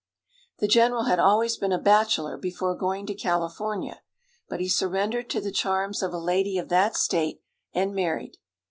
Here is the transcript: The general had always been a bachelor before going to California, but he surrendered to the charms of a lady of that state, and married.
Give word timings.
The 0.57 0.67
general 0.67 1.03
had 1.03 1.19
always 1.19 1.57
been 1.57 1.71
a 1.71 1.77
bachelor 1.77 2.35
before 2.35 2.73
going 2.73 3.05
to 3.05 3.13
California, 3.13 4.01
but 4.49 4.59
he 4.59 4.67
surrendered 4.67 5.29
to 5.29 5.39
the 5.41 5.51
charms 5.51 6.01
of 6.01 6.11
a 6.11 6.17
lady 6.17 6.57
of 6.57 6.69
that 6.69 6.97
state, 6.97 7.43
and 7.71 7.93
married. 7.93 8.37